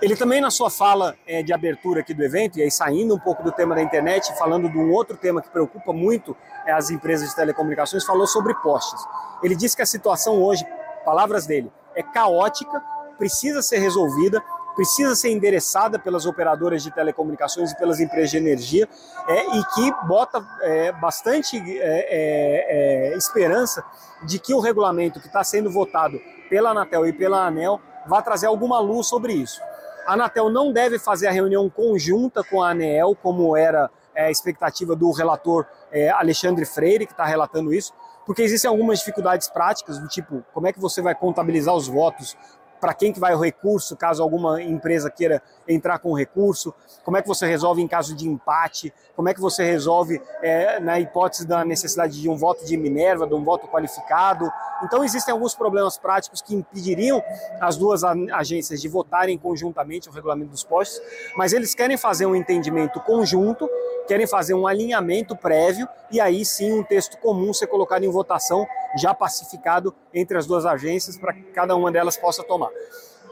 Ele 0.00 0.16
também, 0.16 0.40
na 0.40 0.50
sua 0.50 0.70
fala 0.70 1.14
é, 1.26 1.42
de 1.42 1.52
abertura 1.52 2.00
aqui 2.00 2.14
do 2.14 2.24
evento, 2.24 2.58
e 2.58 2.62
aí 2.62 2.70
saindo 2.70 3.14
um 3.14 3.18
pouco 3.18 3.42
do 3.42 3.52
tema 3.52 3.74
da 3.74 3.82
internet, 3.82 4.34
falando 4.38 4.70
de 4.70 4.78
um 4.78 4.90
outro 4.90 5.18
tema 5.18 5.42
que 5.42 5.50
preocupa 5.50 5.92
muito 5.92 6.34
é, 6.64 6.72
as 6.72 6.88
empresas 6.88 7.28
de 7.28 7.36
telecomunicações, 7.36 8.02
falou 8.02 8.26
sobre 8.26 8.54
postes. 8.54 9.04
Ele 9.42 9.54
disse 9.54 9.76
que 9.76 9.82
a 9.82 9.86
situação 9.86 10.42
hoje, 10.42 10.64
palavras 11.04 11.46
dele, 11.46 11.70
é 11.94 12.02
caótica, 12.02 12.82
precisa 13.18 13.60
ser 13.60 13.80
resolvida, 13.80 14.42
precisa 14.80 15.14
ser 15.14 15.28
endereçada 15.28 15.98
pelas 15.98 16.24
operadoras 16.24 16.82
de 16.82 16.90
telecomunicações 16.90 17.70
e 17.70 17.76
pelas 17.76 18.00
empresas 18.00 18.30
de 18.30 18.38
energia, 18.38 18.88
é, 19.28 19.58
e 19.58 19.64
que 19.74 20.06
bota 20.06 20.42
é, 20.62 20.90
bastante 20.92 21.58
é, 21.58 23.10
é, 23.10 23.10
é 23.12 23.14
esperança 23.14 23.84
de 24.24 24.38
que 24.38 24.54
o 24.54 24.58
regulamento 24.58 25.20
que 25.20 25.26
está 25.26 25.44
sendo 25.44 25.70
votado 25.70 26.18
pela 26.48 26.70
Anatel 26.70 27.06
e 27.06 27.12
pela 27.12 27.46
ANEL 27.46 27.78
vá 28.06 28.22
trazer 28.22 28.46
alguma 28.46 28.80
luz 28.80 29.06
sobre 29.06 29.34
isso. 29.34 29.60
A 30.06 30.14
Anatel 30.14 30.48
não 30.48 30.72
deve 30.72 30.98
fazer 30.98 31.26
a 31.26 31.30
reunião 31.30 31.68
conjunta 31.68 32.42
com 32.42 32.62
a 32.62 32.70
ANEEL, 32.70 33.14
como 33.22 33.54
era 33.54 33.90
é, 34.14 34.24
a 34.24 34.30
expectativa 34.30 34.96
do 34.96 35.10
relator 35.10 35.66
Alexandre 36.14 36.64
Freire, 36.64 37.04
que 37.04 37.12
está 37.12 37.26
relatando 37.26 37.74
isso, 37.74 37.92
porque 38.24 38.42
existem 38.42 38.68
algumas 38.70 39.00
dificuldades 39.00 39.48
práticas, 39.48 39.98
do 39.98 40.08
tipo, 40.08 40.42
como 40.54 40.68
é 40.68 40.72
que 40.72 40.80
você 40.80 41.02
vai 41.02 41.14
contabilizar 41.14 41.74
os 41.74 41.88
votos 41.88 42.36
para 42.80 42.94
quem 42.94 43.12
que 43.12 43.20
vai 43.20 43.34
o 43.34 43.38
recurso, 43.38 43.96
caso 43.96 44.22
alguma 44.22 44.62
empresa 44.62 45.10
queira 45.10 45.42
entrar 45.68 45.98
com 45.98 46.12
recurso, 46.12 46.74
como 47.04 47.16
é 47.16 47.22
que 47.22 47.28
você 47.28 47.46
resolve 47.46 47.82
em 47.82 47.88
caso 47.88 48.14
de 48.14 48.28
empate, 48.28 48.92
como 49.14 49.28
é 49.28 49.34
que 49.34 49.40
você 49.40 49.64
resolve 49.64 50.20
é, 50.42 50.80
na 50.80 50.98
hipótese 50.98 51.46
da 51.46 51.64
necessidade 51.64 52.20
de 52.20 52.28
um 52.28 52.36
voto 52.36 52.64
de 52.64 52.76
Minerva, 52.76 53.26
de 53.26 53.34
um 53.34 53.44
voto 53.44 53.68
qualificado. 53.68 54.50
Então 54.82 55.04
existem 55.04 55.32
alguns 55.32 55.54
problemas 55.54 55.98
práticos 55.98 56.40
que 56.40 56.54
impediriam 56.54 57.22
as 57.60 57.76
duas 57.76 58.02
agências 58.02 58.80
de 58.80 58.88
votarem 58.88 59.36
conjuntamente 59.36 60.08
o 60.08 60.12
regulamento 60.12 60.50
dos 60.50 60.64
postos, 60.64 61.00
mas 61.36 61.52
eles 61.52 61.74
querem 61.74 61.96
fazer 61.96 62.26
um 62.26 62.34
entendimento 62.34 62.98
conjunto, 63.00 63.68
querem 64.08 64.26
fazer 64.26 64.54
um 64.54 64.66
alinhamento 64.66 65.36
prévio 65.36 65.86
e 66.10 66.20
aí 66.20 66.44
sim 66.44 66.72
um 66.72 66.82
texto 66.82 67.18
comum 67.18 67.52
ser 67.52 67.66
colocado 67.66 68.04
em 68.04 68.10
votação 68.10 68.66
já 68.96 69.14
pacificado 69.14 69.94
entre 70.12 70.36
as 70.36 70.46
duas 70.46 70.66
agências 70.66 71.16
para 71.16 71.32
que 71.32 71.42
cada 71.52 71.76
uma 71.76 71.92
delas 71.92 72.16
possa 72.16 72.42
tomar. 72.42 72.69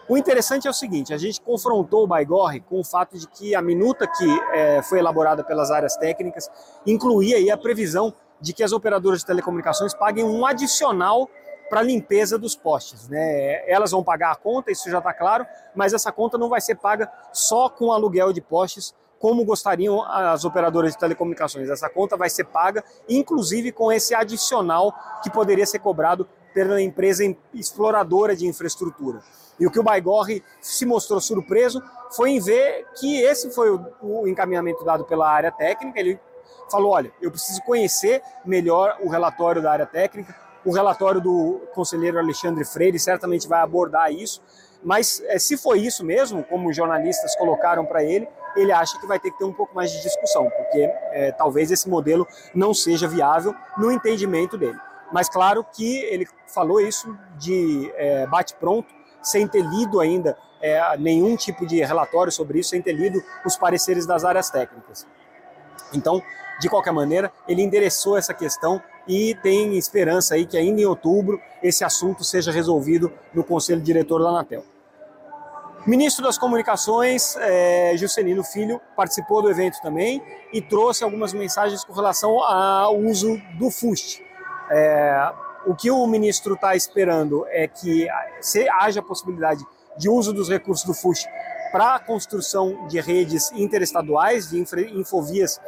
O 0.08 0.16
interessante 0.16 0.66
é 0.66 0.70
o 0.70 0.74
seguinte: 0.74 1.12
a 1.12 1.18
gente 1.18 1.40
confrontou 1.40 2.04
o 2.04 2.06
Baigorre 2.06 2.60
com 2.60 2.80
o 2.80 2.84
fato 2.84 3.18
de 3.18 3.28
que 3.28 3.54
a 3.54 3.60
minuta 3.60 4.06
que 4.06 4.40
é, 4.52 4.82
foi 4.82 4.98
elaborada 4.98 5.44
pelas 5.44 5.70
áreas 5.70 5.96
técnicas 5.96 6.50
incluía 6.86 7.52
a 7.52 7.58
previsão 7.58 8.14
de 8.40 8.52
que 8.52 8.62
as 8.62 8.72
operadoras 8.72 9.20
de 9.20 9.26
telecomunicações 9.26 9.92
paguem 9.92 10.24
um 10.24 10.46
adicional 10.46 11.28
para 11.68 11.80
a 11.80 11.82
limpeza 11.82 12.38
dos 12.38 12.56
postes. 12.56 13.08
Né? 13.08 13.68
Elas 13.70 13.90
vão 13.90 14.02
pagar 14.02 14.32
a 14.32 14.36
conta, 14.36 14.70
isso 14.70 14.90
já 14.90 14.98
está 14.98 15.12
claro, 15.12 15.46
mas 15.74 15.92
essa 15.92 16.10
conta 16.10 16.38
não 16.38 16.48
vai 16.48 16.60
ser 16.60 16.76
paga 16.76 17.10
só 17.32 17.68
com 17.68 17.92
aluguel 17.92 18.32
de 18.32 18.40
postes, 18.40 18.94
como 19.18 19.44
gostariam 19.44 20.02
as 20.02 20.44
operadoras 20.44 20.92
de 20.92 20.98
telecomunicações. 20.98 21.68
Essa 21.68 21.90
conta 21.90 22.16
vai 22.16 22.30
ser 22.30 22.44
paga, 22.44 22.84
inclusive 23.08 23.72
com 23.72 23.92
esse 23.92 24.14
adicional 24.14 24.94
que 25.22 25.30
poderia 25.30 25.66
ser 25.66 25.80
cobrado 25.80 26.26
pela 26.66 26.82
empresa 26.82 27.22
exploradora 27.54 28.34
de 28.34 28.46
infraestrutura. 28.46 29.20
E 29.60 29.66
o 29.66 29.70
que 29.70 29.78
o 29.78 29.82
Baigorre 29.82 30.42
se 30.60 30.84
mostrou 30.86 31.20
surpreso 31.20 31.82
foi 32.10 32.30
em 32.30 32.40
ver 32.40 32.86
que 32.98 33.20
esse 33.22 33.50
foi 33.50 33.70
o, 33.70 33.86
o 34.00 34.28
encaminhamento 34.28 34.84
dado 34.84 35.04
pela 35.04 35.28
área 35.28 35.52
técnica. 35.52 35.98
Ele 35.98 36.18
falou: 36.70 36.92
olha, 36.92 37.12
eu 37.20 37.30
preciso 37.30 37.62
conhecer 37.62 38.22
melhor 38.44 38.96
o 39.00 39.08
relatório 39.08 39.62
da 39.62 39.70
área 39.70 39.86
técnica. 39.86 40.34
O 40.64 40.72
relatório 40.72 41.20
do 41.20 41.60
conselheiro 41.72 42.18
Alexandre 42.18 42.64
Freire 42.64 42.98
certamente 42.98 43.48
vai 43.48 43.60
abordar 43.60 44.12
isso. 44.12 44.42
Mas 44.82 45.22
é, 45.26 45.38
se 45.38 45.56
foi 45.56 45.80
isso 45.80 46.04
mesmo, 46.04 46.44
como 46.44 46.68
os 46.68 46.76
jornalistas 46.76 47.34
colocaram 47.36 47.84
para 47.84 48.02
ele, 48.02 48.28
ele 48.56 48.72
acha 48.72 48.98
que 49.00 49.06
vai 49.06 49.18
ter 49.18 49.30
que 49.30 49.38
ter 49.38 49.44
um 49.44 49.52
pouco 49.52 49.74
mais 49.74 49.90
de 49.90 50.00
discussão, 50.02 50.48
porque 50.50 50.90
é, 51.12 51.32
talvez 51.32 51.70
esse 51.70 51.88
modelo 51.88 52.26
não 52.54 52.72
seja 52.72 53.08
viável 53.08 53.54
no 53.76 53.90
entendimento 53.90 54.56
dele. 54.56 54.78
Mas 55.12 55.28
claro 55.28 55.64
que 55.64 55.98
ele 56.04 56.26
falou 56.46 56.80
isso 56.80 57.16
de 57.38 57.90
é, 57.96 58.26
bate-pronto, 58.26 58.92
sem 59.22 59.46
ter 59.46 59.62
lido 59.62 60.00
ainda 60.00 60.36
é, 60.60 60.96
nenhum 60.98 61.36
tipo 61.36 61.66
de 61.66 61.82
relatório 61.84 62.32
sobre 62.32 62.60
isso, 62.60 62.70
sem 62.70 62.82
ter 62.82 62.92
lido 62.92 63.22
os 63.44 63.56
pareceres 63.56 64.06
das 64.06 64.24
áreas 64.24 64.50
técnicas. 64.50 65.06
Então, 65.92 66.22
de 66.60 66.68
qualquer 66.68 66.92
maneira, 66.92 67.32
ele 67.46 67.62
endereçou 67.62 68.16
essa 68.16 68.34
questão 68.34 68.82
e 69.06 69.34
tem 69.42 69.76
esperança 69.78 70.34
aí 70.34 70.44
que 70.44 70.56
ainda 70.56 70.80
em 70.80 70.84
outubro 70.84 71.40
esse 71.62 71.84
assunto 71.84 72.24
seja 72.24 72.52
resolvido 72.52 73.12
no 73.32 73.42
Conselho 73.42 73.80
Diretor 73.80 74.22
da 74.22 74.28
Anatel. 74.28 74.64
Ministro 75.86 76.24
das 76.24 76.36
Comunicações, 76.36 77.34
é, 77.36 77.96
Juscelino 77.96 78.44
Filho, 78.44 78.80
participou 78.94 79.40
do 79.40 79.48
evento 79.48 79.80
também 79.80 80.22
e 80.52 80.60
trouxe 80.60 81.02
algumas 81.02 81.32
mensagens 81.32 81.82
com 81.82 81.92
relação 81.92 82.42
ao 82.42 82.98
uso 82.98 83.40
do 83.58 83.70
FUST. 83.70 84.27
É, 84.70 85.32
o 85.66 85.74
que 85.74 85.90
o 85.90 86.06
ministro 86.06 86.54
está 86.54 86.76
esperando 86.76 87.46
é 87.48 87.66
que 87.66 88.06
se 88.40 88.68
haja 88.68 89.02
possibilidade 89.02 89.64
de 89.96 90.08
uso 90.08 90.32
dos 90.32 90.48
recursos 90.48 90.86
do 90.86 90.94
FUST 90.94 91.28
para 91.70 91.96
a 91.96 91.98
construção 91.98 92.86
de 92.86 93.00
redes 93.00 93.50
interestaduais, 93.52 94.50
de 94.50 94.58
infovias 94.58 95.60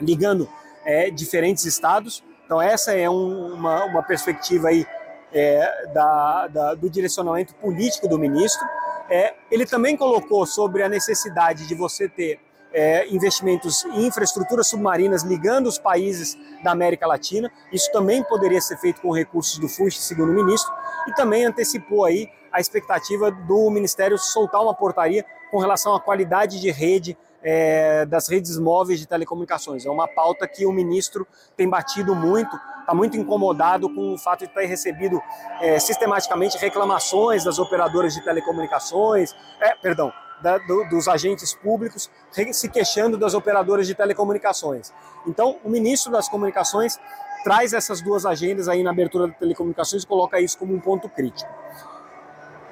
ligando 0.00 0.48
é, 0.84 1.10
diferentes 1.10 1.64
estados. 1.64 2.24
Então 2.44 2.60
essa 2.60 2.92
é 2.92 3.08
um, 3.08 3.54
uma, 3.54 3.84
uma 3.84 4.02
perspectiva 4.02 4.68
aí 4.68 4.86
é, 5.32 5.86
da, 5.92 6.48
da, 6.48 6.74
do 6.74 6.88
direcionamento 6.88 7.54
político 7.56 8.08
do 8.08 8.18
ministro. 8.18 8.66
É, 9.10 9.34
ele 9.50 9.66
também 9.66 9.96
colocou 9.96 10.46
sobre 10.46 10.82
a 10.82 10.88
necessidade 10.88 11.66
de 11.66 11.74
você 11.74 12.08
ter 12.08 12.40
é, 12.72 13.06
investimentos 13.08 13.84
em 13.84 14.06
infraestruturas 14.06 14.68
submarinas 14.68 15.22
ligando 15.22 15.66
os 15.66 15.78
países 15.78 16.36
da 16.62 16.72
América 16.72 17.06
Latina. 17.06 17.50
Isso 17.72 17.90
também 17.92 18.22
poderia 18.22 18.60
ser 18.60 18.76
feito 18.78 19.00
com 19.00 19.10
recursos 19.10 19.58
do 19.58 19.68
FUST, 19.68 20.00
segundo 20.00 20.30
o 20.30 20.34
ministro, 20.34 20.72
e 21.06 21.12
também 21.14 21.44
antecipou 21.44 22.04
aí 22.04 22.28
a 22.50 22.60
expectativa 22.60 23.30
do 23.30 23.70
Ministério 23.70 24.18
soltar 24.18 24.62
uma 24.62 24.74
portaria 24.74 25.24
com 25.50 25.58
relação 25.58 25.94
à 25.94 26.00
qualidade 26.00 26.60
de 26.60 26.70
rede 26.70 27.16
é, 27.42 28.06
das 28.06 28.28
redes 28.28 28.58
móveis 28.58 29.00
de 29.00 29.06
telecomunicações. 29.06 29.84
É 29.84 29.90
uma 29.90 30.06
pauta 30.06 30.46
que 30.46 30.64
o 30.64 30.72
ministro 30.72 31.26
tem 31.56 31.68
batido 31.68 32.14
muito, 32.14 32.56
está 32.80 32.94
muito 32.94 33.16
incomodado 33.16 33.92
com 33.92 34.14
o 34.14 34.18
fato 34.18 34.46
de 34.46 34.52
ter 34.52 34.66
recebido 34.66 35.20
é, 35.60 35.78
sistematicamente 35.78 36.56
reclamações 36.56 37.44
das 37.44 37.58
operadoras 37.58 38.14
de 38.14 38.22
telecomunicações, 38.22 39.34
é, 39.60 39.74
perdão, 39.74 40.12
da, 40.42 40.58
do, 40.58 40.84
dos 40.88 41.08
agentes 41.08 41.54
públicos 41.54 42.10
se 42.52 42.68
queixando 42.68 43.16
das 43.16 43.34
operadoras 43.34 43.86
de 43.86 43.94
telecomunicações. 43.94 44.92
Então, 45.26 45.58
o 45.64 45.70
ministro 45.70 46.10
das 46.10 46.28
Comunicações 46.28 46.98
traz 47.44 47.72
essas 47.72 48.00
duas 48.00 48.24
agendas 48.26 48.68
aí 48.68 48.82
na 48.82 48.90
abertura 48.90 49.28
das 49.28 49.36
telecomunicações 49.36 50.02
e 50.02 50.06
coloca 50.06 50.40
isso 50.40 50.58
como 50.58 50.74
um 50.74 50.80
ponto 50.80 51.08
crítico. 51.08 51.50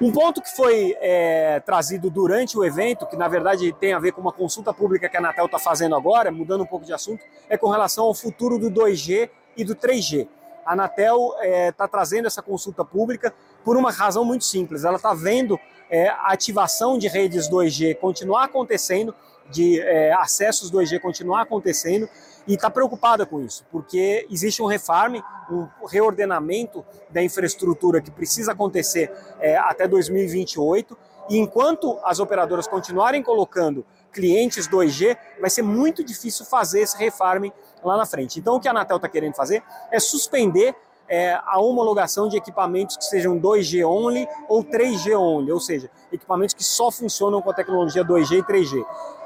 Um 0.01 0.11
ponto 0.11 0.41
que 0.41 0.49
foi 0.55 0.97
é, 0.99 1.59
trazido 1.59 2.09
durante 2.09 2.57
o 2.57 2.65
evento, 2.65 3.05
que 3.05 3.15
na 3.15 3.27
verdade 3.27 3.71
tem 3.73 3.93
a 3.93 3.99
ver 3.99 4.13
com 4.13 4.19
uma 4.19 4.31
consulta 4.31 4.73
pública 4.73 5.07
que 5.07 5.15
a 5.15 5.19
Anatel 5.19 5.45
está 5.45 5.59
fazendo 5.59 5.95
agora, 5.95 6.31
mudando 6.31 6.61
um 6.61 6.65
pouco 6.65 6.83
de 6.83 6.91
assunto, 6.91 7.23
é 7.47 7.55
com 7.55 7.69
relação 7.69 8.05
ao 8.05 8.15
futuro 8.15 8.57
do 8.57 8.71
2G 8.71 9.29
e 9.55 9.63
do 9.63 9.75
3G. 9.75 10.27
A 10.65 10.73
Anatel 10.73 11.35
está 11.35 11.45
é, 11.45 11.71
tá 11.71 11.87
trazendo 11.87 12.25
essa 12.25 12.41
consulta 12.41 12.83
pública 12.83 13.31
por 13.63 13.77
uma 13.77 13.91
razão 13.91 14.23
muito 14.25 14.45
simples. 14.45 14.83
Ela 14.83 14.97
está 14.97 15.13
vendo 15.13 15.59
é, 15.89 16.09
a 16.09 16.27
ativação 16.27 16.97
de 16.97 17.07
redes 17.07 17.49
2G 17.49 17.95
continuar 17.95 18.45
acontecendo 18.45 19.13
de 19.49 19.79
é, 19.81 20.13
acessos 20.13 20.71
2G 20.71 20.99
continuar 20.99 21.41
acontecendo 21.41 22.07
e 22.47 22.55
está 22.55 22.69
preocupada 22.69 23.25
com 23.25 23.41
isso, 23.41 23.65
porque 23.71 24.25
existe 24.29 24.63
um 24.63 24.65
refarm, 24.65 25.21
um 25.49 25.85
reordenamento 25.85 26.83
da 27.09 27.21
infraestrutura 27.21 28.01
que 28.01 28.09
precisa 28.09 28.53
acontecer 28.53 29.11
é, 29.39 29.57
até 29.57 29.87
2028, 29.87 30.97
e 31.29 31.37
enquanto 31.37 31.99
as 32.03 32.19
operadoras 32.19 32.67
continuarem 32.67 33.21
colocando 33.21 33.85
clientes 34.11 34.67
2G, 34.67 35.15
vai 35.39 35.49
ser 35.49 35.61
muito 35.61 36.03
difícil 36.03 36.45
fazer 36.45 36.81
esse 36.81 36.97
refarm 36.97 37.51
lá 37.83 37.95
na 37.95 38.05
frente. 38.05 38.39
Então, 38.39 38.55
o 38.55 38.59
que 38.59 38.67
a 38.67 38.71
Anatel 38.71 38.97
está 38.97 39.07
querendo 39.07 39.35
fazer 39.35 39.63
é 39.91 39.99
suspender 39.99 40.75
é, 41.11 41.37
a 41.45 41.59
homologação 41.59 42.29
de 42.29 42.37
equipamentos 42.37 42.95
que 42.95 43.03
sejam 43.03 43.37
2G 43.37 43.85
only 43.85 44.25
ou 44.47 44.63
3G 44.63 45.13
only, 45.19 45.51
ou 45.51 45.59
seja, 45.59 45.91
equipamentos 46.09 46.55
que 46.55 46.63
só 46.63 46.89
funcionam 46.89 47.41
com 47.41 47.49
a 47.49 47.53
tecnologia 47.53 48.01
2G 48.05 48.39
e 48.39 48.43
3G. 48.43 48.85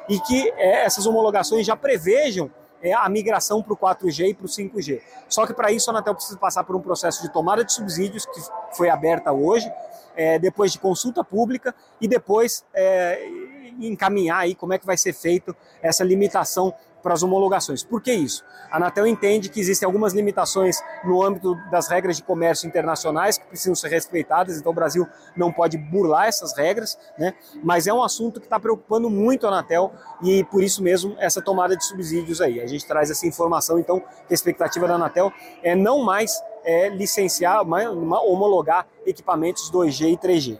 E 0.09 0.19
que 0.19 0.49
é, 0.57 0.83
essas 0.83 1.05
homologações 1.05 1.63
já 1.63 1.75
prevejam 1.75 2.49
é, 2.81 2.91
a 2.91 3.07
migração 3.07 3.61
para 3.61 3.73
o 3.73 3.77
4G 3.77 4.29
e 4.29 4.33
para 4.33 4.45
o 4.47 4.49
5G. 4.49 4.99
Só 5.29 5.45
que 5.45 5.53
para 5.53 5.71
isso 5.71 5.87
a 5.91 5.93
Anatel 5.93 6.15
precisa 6.15 6.39
passar 6.39 6.63
por 6.63 6.75
um 6.75 6.81
processo 6.81 7.21
de 7.21 7.31
tomada 7.31 7.63
de 7.63 7.71
subsídios, 7.71 8.25
que 8.25 8.41
foi 8.75 8.89
aberta 8.89 9.31
hoje, 9.31 9.71
é, 10.15 10.39
depois 10.39 10.71
de 10.71 10.79
consulta 10.79 11.23
pública 11.23 11.75
e 12.01 12.07
depois 12.07 12.65
é, 12.73 13.27
encaminhar 13.79 14.39
aí 14.39 14.55
como 14.55 14.73
é 14.73 14.79
que 14.79 14.87
vai 14.87 14.97
ser 14.97 15.13
feito 15.13 15.55
essa 15.83 16.03
limitação 16.03 16.73
para 17.05 17.13
as 17.13 17.21
homologações. 17.21 17.83
Por 17.83 18.01
que 18.01 18.11
isso? 18.11 18.43
A 18.71 18.77
Anatel 18.77 19.05
entende 19.05 19.47
que 19.47 19.59
existem 19.59 19.85
algumas 19.85 20.11
limitações 20.11 20.81
no 21.03 21.21
âmbito 21.21 21.53
das 21.69 21.87
regras 21.87 22.17
de 22.17 22.23
comércio 22.23 22.67
internacionais 22.67 23.37
que 23.37 23.45
precisam 23.45 23.75
ser 23.75 23.89
respeitadas, 23.89 24.57
então 24.57 24.71
o 24.71 24.75
Brasil 24.75 25.07
não 25.37 25.51
pode 25.51 25.77
burlar 25.77 26.25
essas 26.25 26.57
regras, 26.57 26.97
né? 27.15 27.35
mas 27.63 27.85
é 27.85 27.93
um 27.93 28.01
assunto 28.01 28.39
que 28.39 28.47
está 28.47 28.59
preocupando 28.59 29.07
muito 29.07 29.45
a 29.45 29.49
Anatel 29.49 29.93
e 30.23 30.43
por 30.45 30.63
isso 30.63 30.81
mesmo 30.81 31.15
essa 31.19 31.43
tomada 31.43 31.77
de 31.77 31.85
subsídios 31.85 32.41
aí. 32.41 32.59
A 32.59 32.65
gente 32.65 32.87
traz 32.87 33.11
essa 33.11 33.27
informação, 33.27 33.77
então, 33.77 33.99
que 33.99 34.31
a 34.31 34.33
expectativa 34.33 34.87
da 34.87 34.95
Anatel 34.95 35.31
é 35.61 35.75
não 35.75 36.03
mais 36.03 36.41
é, 36.63 36.89
licenciar, 36.89 37.61
homologar 37.61 38.87
equipamentos 39.05 39.71
2G 39.71 40.13
e 40.13 40.17
3G. 40.17 40.59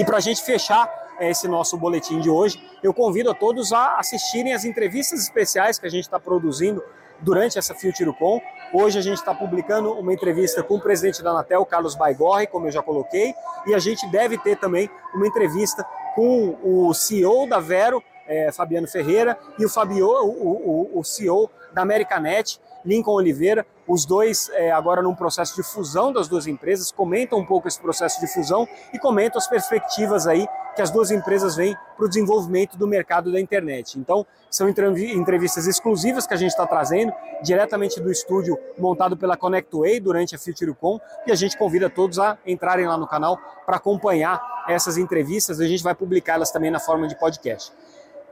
E 0.00 0.04
para 0.04 0.16
a 0.16 0.20
gente 0.20 0.42
fechar 0.42 1.08
esse 1.20 1.48
nosso 1.48 1.76
boletim 1.76 2.20
de 2.20 2.30
hoje. 2.30 2.60
Eu 2.82 2.94
convido 2.94 3.30
a 3.30 3.34
todos 3.34 3.72
a 3.72 3.96
assistirem 3.96 4.54
as 4.54 4.64
entrevistas 4.64 5.20
especiais 5.20 5.78
que 5.78 5.86
a 5.86 5.90
gente 5.90 6.04
está 6.04 6.20
produzindo 6.20 6.82
durante 7.20 7.58
essa 7.58 7.74
FutureCon. 7.74 8.40
Hoje 8.72 8.98
a 8.98 9.02
gente 9.02 9.18
está 9.18 9.34
publicando 9.34 9.92
uma 9.94 10.12
entrevista 10.12 10.62
com 10.62 10.76
o 10.76 10.80
presidente 10.80 11.22
da 11.22 11.30
Anatel, 11.30 11.64
Carlos 11.66 11.96
Baigorre, 11.96 12.46
como 12.46 12.68
eu 12.68 12.70
já 12.70 12.80
coloquei, 12.80 13.34
e 13.66 13.74
a 13.74 13.78
gente 13.80 14.06
deve 14.08 14.38
ter 14.38 14.56
também 14.56 14.88
uma 15.12 15.26
entrevista 15.26 15.84
com 16.14 16.56
o 16.62 16.94
CEO 16.94 17.48
da 17.48 17.58
Vero, 17.58 18.02
é, 18.28 18.52
Fabiano 18.52 18.86
Ferreira, 18.86 19.36
e 19.58 19.64
o, 19.64 19.68
Fabio, 19.68 20.06
o, 20.06 20.92
o, 20.94 21.00
o 21.00 21.04
CEO 21.04 21.50
da 21.72 21.82
Americanet, 21.82 22.60
Lincoln 22.84 23.12
Oliveira, 23.12 23.66
os 23.86 24.04
dois 24.04 24.50
é, 24.52 24.70
agora 24.70 25.02
num 25.02 25.14
processo 25.14 25.56
de 25.56 25.62
fusão 25.62 26.12
das 26.12 26.28
duas 26.28 26.46
empresas, 26.46 26.92
comentam 26.92 27.38
um 27.38 27.44
pouco 27.44 27.66
esse 27.66 27.80
processo 27.80 28.20
de 28.20 28.26
fusão 28.32 28.68
e 28.92 28.98
comentam 28.98 29.38
as 29.38 29.48
perspectivas 29.48 30.26
aí 30.26 30.46
que 30.78 30.82
as 30.82 30.92
duas 30.92 31.10
empresas 31.10 31.56
veem 31.56 31.76
para 31.96 32.06
o 32.06 32.08
desenvolvimento 32.08 32.78
do 32.78 32.86
mercado 32.86 33.32
da 33.32 33.40
internet. 33.40 33.98
Então, 33.98 34.24
são 34.48 34.68
entrevistas 34.68 35.66
exclusivas 35.66 36.24
que 36.24 36.32
a 36.32 36.36
gente 36.36 36.50
está 36.50 36.64
trazendo, 36.68 37.12
diretamente 37.42 38.00
do 38.00 38.12
estúdio 38.12 38.56
montado 38.78 39.16
pela 39.16 39.36
ConnectWay 39.36 39.98
durante 39.98 40.36
a 40.36 40.38
FutureCon, 40.38 41.00
e 41.26 41.32
a 41.32 41.34
gente 41.34 41.58
convida 41.58 41.90
todos 41.90 42.20
a 42.20 42.38
entrarem 42.46 42.86
lá 42.86 42.96
no 42.96 43.08
canal 43.08 43.36
para 43.66 43.74
acompanhar 43.74 44.40
essas 44.68 44.96
entrevistas, 44.96 45.58
a 45.58 45.66
gente 45.66 45.82
vai 45.82 45.96
publicá-las 45.96 46.52
também 46.52 46.70
na 46.70 46.78
forma 46.78 47.08
de 47.08 47.18
podcast. 47.18 47.72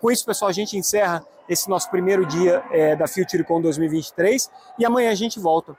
Com 0.00 0.08
isso, 0.08 0.24
pessoal, 0.24 0.48
a 0.48 0.54
gente 0.54 0.78
encerra 0.78 1.26
esse 1.48 1.68
nosso 1.68 1.90
primeiro 1.90 2.24
dia 2.24 2.62
é, 2.70 2.94
da 2.94 3.08
FutureCon 3.08 3.60
2023 3.60 4.48
e 4.78 4.86
amanhã 4.86 5.10
a 5.10 5.16
gente 5.16 5.40
volta 5.40 5.76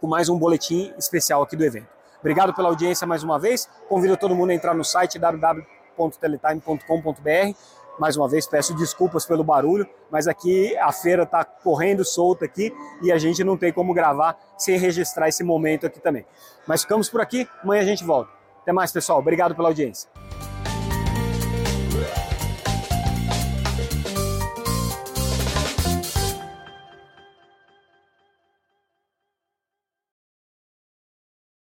com 0.00 0.06
mais 0.06 0.28
um 0.28 0.38
boletim 0.38 0.94
especial 0.96 1.42
aqui 1.42 1.56
do 1.56 1.64
evento. 1.64 1.88
Obrigado 2.20 2.54
pela 2.54 2.68
audiência 2.68 3.04
mais 3.08 3.24
uma 3.24 3.40
vez. 3.40 3.68
Convido 3.88 4.16
todo 4.16 4.36
mundo 4.36 4.50
a 4.50 4.54
entrar 4.54 4.72
no 4.72 4.84
site 4.84 5.18
www 5.18 5.79
www.teletime.com.br. 6.00 7.56
Mais 7.98 8.16
uma 8.16 8.26
vez 8.26 8.46
peço 8.46 8.74
desculpas 8.74 9.26
pelo 9.26 9.44
barulho, 9.44 9.86
mas 10.10 10.26
aqui 10.26 10.74
a 10.78 10.90
feira 10.90 11.24
está 11.24 11.44
correndo 11.44 12.02
solta 12.02 12.46
aqui 12.46 12.72
e 13.02 13.12
a 13.12 13.18
gente 13.18 13.44
não 13.44 13.58
tem 13.58 13.70
como 13.70 13.92
gravar 13.92 14.38
sem 14.56 14.78
registrar 14.78 15.28
esse 15.28 15.44
momento 15.44 15.86
aqui 15.86 16.00
também. 16.00 16.24
Mas 16.66 16.82
ficamos 16.82 17.10
por 17.10 17.20
aqui, 17.20 17.46
amanhã 17.62 17.82
a 17.82 17.84
gente 17.84 18.02
volta. 18.02 18.30
Até 18.62 18.72
mais, 18.72 18.90
pessoal. 18.90 19.18
Obrigado 19.18 19.54
pela 19.54 19.68
audiência. 19.68 20.08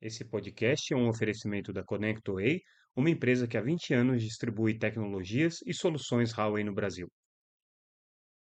Esse 0.04 0.22
podcast 0.22 0.92
é 0.92 0.96
um 0.98 1.08
oferecimento 1.08 1.72
da 1.72 1.82
ConnectWay 1.82 2.60
uma 2.94 3.08
empresa 3.08 3.48
que 3.48 3.56
há 3.56 3.62
20 3.62 3.94
anos 3.94 4.22
distribui 4.22 4.78
tecnologias 4.78 5.60
e 5.64 5.72
soluções 5.72 6.30
Huawei 6.30 6.62
no 6.62 6.74
Brasil. 6.74 7.10